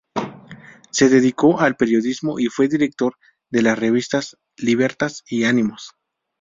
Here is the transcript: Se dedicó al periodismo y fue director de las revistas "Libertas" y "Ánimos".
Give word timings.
Se 0.89 1.09
dedicó 1.09 1.59
al 1.59 1.75
periodismo 1.75 2.39
y 2.39 2.47
fue 2.47 2.67
director 2.67 3.15
de 3.51 3.61
las 3.61 3.77
revistas 3.77 4.35
"Libertas" 4.57 5.21
y 5.29 5.43
"Ánimos". 5.43 5.91